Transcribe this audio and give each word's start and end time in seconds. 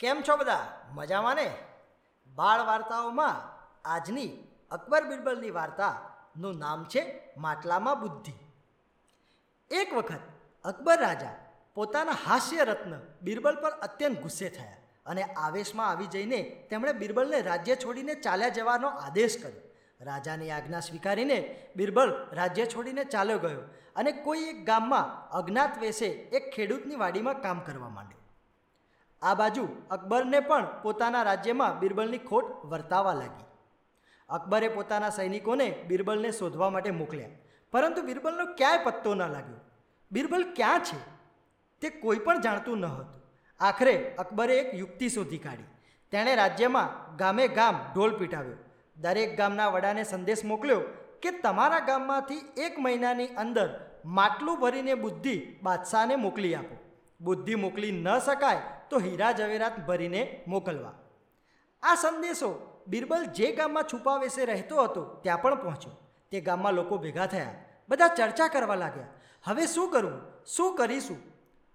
કેમ 0.00 0.22
છો 0.28 0.36
બધા? 0.36 0.66
મજામાં 0.92 1.36
ને? 1.36 1.54
બાળ 2.34 2.66
વાર્તાઓમાં 2.66 3.34
આજની 3.84 4.28
અકબર 4.70 5.04
બિરબલની 5.04 5.50
વાર્તાનું 5.50 6.58
નામ 6.58 6.84
છે 6.84 7.20
માટલામાં 7.36 8.00
બુદ્ધિ. 8.00 8.32
એક 9.70 9.94
વખત 9.94 10.20
અકબર 10.64 11.00
રાજા 11.00 11.34
પોતાના 11.74 12.12
હાસ્ય 12.12 12.64
રત્ન 12.64 13.00
બિરબલ 13.22 13.56
પર 13.56 13.70
અત્યંત 13.70 14.20
ગુસ્સે 14.20 14.48
થયા 14.48 14.76
અને 15.06 15.22
આવેશમાં 15.22 15.88
આવી 15.88 16.06
જઈને 16.06 16.66
તેમણે 16.70 16.92
બિરબલને 16.92 17.40
રાજ્ય 17.40 17.76
છોડીને 17.76 18.14
ચાલ્યા 18.14 18.48
જવાનો 18.48 18.88
આદેશ 18.88 19.42
કર્યો. 19.42 19.60
રાજાની 20.00 20.50
આજ્ઞા 20.50 20.80
સ્વીકારીને 20.80 21.66
બિરબલ 21.76 22.28
રાજ્ય 22.32 22.66
છોડીને 22.66 23.04
ચાલ્યો 23.04 23.38
ગયો 23.38 23.60
અને 23.96 24.12
કોઈ 24.12 24.40
એક 24.40 24.66
ગામમાં 24.66 25.30
અજ્ઞાત 25.30 25.78
વેશે 25.78 26.06
એક 26.06 26.54
ખેડૂતની 26.56 26.96
વાડીમાં 26.96 27.42
કામ 27.42 27.60
કરવા 27.60 27.88
માંડ્યો. 27.88 28.19
આ 29.22 29.34
બાજુ 29.34 29.68
અકબરને 29.90 30.40
પણ 30.40 30.66
પોતાના 30.82 31.22
રાજ્યમાં 31.22 31.78
બિરબલની 31.78 32.18
ખોટ 32.18 32.64
વર્તાવા 32.64 33.12
લાગી. 33.12 33.44
અકબરે 34.28 34.68
પોતાના 34.68 35.10
સૈનિકોને 35.10 35.84
બિરબલને 35.86 36.32
શોધવા 36.32 36.70
માટે 36.70 36.90
મોકલ્યા. 36.90 37.28
પરંતુ 37.72 38.02
બિરબલનો 38.02 38.44
ક્યાંય 38.44 38.78
પત્તો 38.78 39.14
ન 39.14 39.22
લાગ્યો. 39.22 39.56
બિરબલ 40.12 40.52
ક્યાં 40.56 40.80
છે? 40.80 40.98
તે 41.80 41.90
કોઈ 41.90 42.16
પણ 42.16 42.40
જાણતું 42.40 42.78
ન 42.78 42.84
હતું. 42.84 43.22
આખરે 43.60 44.14
અકબરે 44.18 44.58
એક 44.58 44.74
યુક્તિ 44.74 45.08
શોધી 45.08 45.38
કાઢી. 45.38 45.62
તેણે 46.10 46.34
રાજ્યમાં 46.34 47.16
ગામે 47.16 47.48
ગામ 47.48 47.74
ઢોલ 47.94 48.18
પીટાવ્યો. 48.18 48.56
દરેક 48.96 49.36
ગામના 49.36 49.68
વડાને 49.68 50.04
સંદેશ 50.04 50.44
મોકલ્યો 50.44 50.80
કે 51.22 51.30
તમારા 51.30 51.80
ગામમાંથી 51.80 52.38
એક 52.56 52.78
મહિનાની 52.78 53.26
અંદર 53.26 53.80
માટલું 54.04 54.60
ભરીને 54.60 54.94
બુદ્ધિ 54.94 55.56
બાદશાહને 55.62 56.16
મોકલી 56.16 56.54
આપો. 56.54 56.76
બુદ્ધિ 57.20 57.54
મોકલી 57.54 57.92
ન 57.92 58.18
શકાય 58.18 58.79
તો 58.90 58.98
હીરા 58.98 59.32
જવેરાત 59.32 59.86
ભરીને 59.86 60.44
મોકલવા. 60.46 60.92
આ 61.82 61.94
સંદેશો 61.94 62.82
બિરબલ 62.86 63.24
જે 63.24 63.52
ગામમાં 63.52 63.82
છુપા 63.82 64.16
વેશે 64.16 64.44
રહેતો 64.44 64.82
હતો, 64.82 65.04
ત્યાં 65.22 65.42
પણ 65.42 65.54
પહોંચ્યો. 65.54 65.92
તે 66.30 66.40
ગામમાં 66.40 66.74
લોકો 66.74 66.98
ભેગા 66.98 67.26
થયા, 67.26 67.54
બધા 67.88 68.08
ચર્ચા 68.08 68.48
કરવા 68.48 68.74
લાગ્યા. 68.74 69.06
હવે 69.44 69.66
શું 69.66 69.90
કરવું 69.90 70.20
શું 70.46 70.76
કરીશું? 70.76 71.16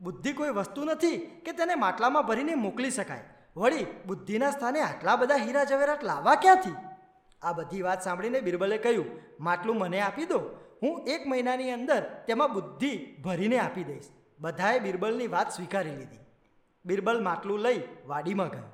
બુદ્ધિ 0.00 0.32
કોઈ 0.32 0.48
વસ્તુ 0.48 0.84
નથી 0.84 1.16
કે 1.16 1.52
તેને 1.52 1.74
માટલામાં 1.74 2.26
ભરીને 2.26 2.54
મોકલી 2.54 2.90
શકાય. 2.90 3.24
વળી 3.56 3.86
બુદ્ધિના 4.06 4.50
સ્થાને 4.50 4.80
આટલા 4.80 5.16
બધા 5.16 5.36
હીરા 5.36 5.64
જવેરાત 5.64 6.04
લાવવા 6.04 6.34
ક્યાંથી? 6.34 6.74
આ 7.42 7.52
બધી 7.52 7.82
વાત 7.82 8.02
સાંભળીને 8.02 8.40
બિરબલે 8.40 8.78
કહ્યું, 8.78 9.06
માટલું 9.40 9.78
મને 9.78 10.00
આપી 10.00 10.26
દો. 10.26 10.38
હું 10.82 11.06
એક 11.06 11.26
મહિનાની 11.26 11.70
અંદર 11.70 12.02
તેમાં 12.26 12.52
બુદ્ધિ 12.52 13.16
ભરીને 13.24 13.58
આપી 13.58 13.84
દઈશ. 13.84 14.08
બધાએ 14.40 14.78
બિરબલની 14.78 15.26
વાત 15.26 15.50
સ્વીકારી 15.50 15.90
લીધી. 15.90 16.25
બિરબલ 16.86 17.22
માટલું 17.28 17.60
લઈ 17.66 17.80
વાડીમાં 18.06 18.48
ગયો. 18.48 18.68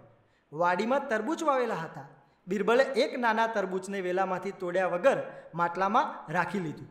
વાડીમાં 0.52 1.08
તરબૂચ 1.08 1.42
વાવેલા 1.48 1.74
હતા. 1.74 2.08
બિરબલે 2.46 2.84
એક 3.02 3.12
નાના 3.18 3.46
તરબૂચને 3.46 4.00
વેલામાંથી 4.00 4.58
તોડ્યા 4.62 4.86
વગર 4.86 5.18
માટલામાં 5.54 6.32
રાખી 6.32 6.64
લીધું. 6.66 6.90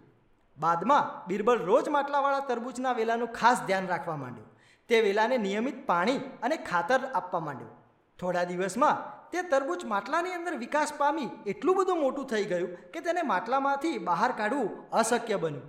બાદમાં 0.58 1.28
બિરબલ 1.28 1.60
રોજ 1.70 1.90
માટલાવાળા 1.90 2.40
તરબૂચના 2.40 2.94
વેલાનું 2.94 3.36
ખાસ 3.40 3.60
ધ્યાન 3.68 3.88
રાખવા 3.88 4.16
માંડ્યો. 4.16 4.48
તે 4.90 5.02
વેલાને 5.02 5.38
નિયમિત 5.38 5.78
પાણી 5.86 6.20
અને 6.44 6.56
ખાતર 6.70 7.00
આપવા 7.14 7.40
માંડ્યો. 7.40 7.72
થોડા 8.20 8.44
દિવસમાં 8.44 8.98
તે 9.32 9.42
તરબૂચ 9.42 9.84
માટલાની 9.86 10.34
અંદર 10.34 10.56
વિકાસ 10.56 10.94
પામી 10.94 11.30
એટલું 11.46 11.76
બધું 11.76 12.02
મોટું 12.02 12.26
થઈ 12.26 12.46
ગયું 12.46 12.72
કે 12.94 13.00
તેને 13.00 13.22
માટલામાંથી 13.22 13.98
બહાર 14.10 14.32
કાઢવું 14.32 14.90
અશક્ય 14.92 15.38
બન્યું. 15.38 15.68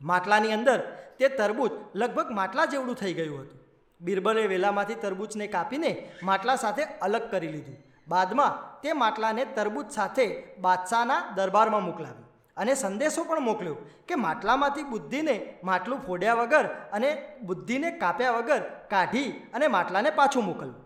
માટલાની 0.00 0.52
અંદર 0.52 0.80
તે 1.18 1.28
તરબૂચ 1.28 1.72
લગભગ 1.94 2.30
માટલા 2.30 2.64
જેવડું 2.64 2.94
થઈ 2.94 3.14
ગયું 3.14 3.40
હતું. 3.40 3.63
બિરબલે 4.04 4.42
વેલામાંથી 4.46 5.02
તરબૂચને 5.04 5.46
કાપીને 5.46 5.90
માટલા 6.22 6.56
સાથે 6.56 6.82
અલગ 7.06 7.24
કરી 7.30 7.52
લીધું. 7.54 7.78
બાદમાં 8.08 8.58
તે 8.82 8.92
માટલાને 9.02 9.42
તરબૂચ 9.56 9.88
સાથે 9.90 10.26
બાદશાહના 10.58 11.24
દરબારમાં 11.36 11.84
મોકલાવ્યું 11.84 12.30
અને 12.56 12.72
સંદેશો 12.74 13.22
પણ 13.24 13.46
મોકલ્યો 13.50 13.76
કે 14.08 14.14
માટલામાંથી 14.16 14.84
બુદ્ધિને 14.84 15.36
માટલું 15.64 16.04
ફોડ્યા 16.06 16.38
વગર 16.40 16.66
અને 16.92 17.10
બુદ્ધિને 17.42 17.88
કાપ્યા 18.02 18.36
વગર 18.38 18.62
કાઢી 18.90 19.30
અને 19.54 19.66
માટલાને 19.68 20.10
પાછું 20.10 20.44
મોકલવું 20.44 20.82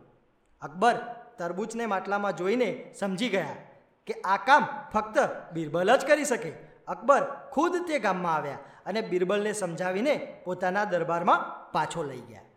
અકબર 0.62 0.96
તરબૂચને 1.38 1.86
માટલામાં 1.86 2.38
જોઈને 2.40 2.68
સમજી 2.98 3.28
ગયા 3.28 3.58
કે 4.06 4.14
આ 4.24 4.38
કામ 4.48 4.64
ફક્ત 4.92 5.16
બિરબલ 5.52 5.90
જ 5.96 6.02
કરી 6.06 6.24
શકે. 6.24 6.52
અકબર 6.88 7.22
ખુદ 7.52 7.74
તે 7.88 7.98
ગામમાં 7.98 8.34
આવ્યા 8.34 8.64
અને 8.86 9.00
બિરબલને 9.10 9.52
સમજાવીને 9.52 10.14
પોતાના 10.44 10.84
દરબારમાં 10.84 11.46
પાછો 11.72 12.02
લઈ 12.02 12.24
ગયા. 12.28 12.47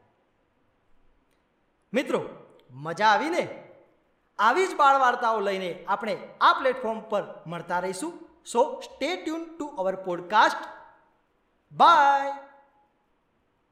મિત્રો, 1.94 2.22
મજા 2.72 3.08
આવીને? 3.08 3.68
આવી 4.40 4.68
જ 4.68 4.76
બાળ 4.76 5.00
વાર્તાઓ 5.00 5.40
લઈને 5.40 5.86
આપણે 5.88 6.18
આ 6.42 6.54
પ્લેટફોર્મ 6.54 7.00
પર 7.00 7.24
મળતા 7.48 7.80
રહીશું. 7.80 8.30
So 8.46 8.80
stay 8.80 9.16
tune 9.16 9.58
to 9.58 9.66
our 9.66 9.96
podcast 9.96 10.58
bye 11.72 12.51